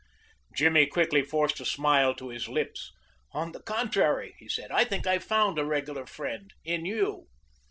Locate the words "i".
4.71-4.83